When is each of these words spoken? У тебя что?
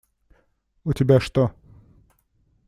У 0.83 0.93
тебя 0.93 1.19
что? 1.19 1.51